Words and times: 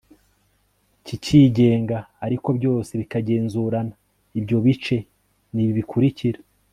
kikigenga, 1.05 1.97
ariko 2.25 2.47
byose 2.57 2.91
bikagenzurana. 3.01 3.93
ibyo 4.39 4.57
bice 4.65 4.97
ni 5.53 5.61
ibi 5.63 5.73
bikurikira 5.79 6.39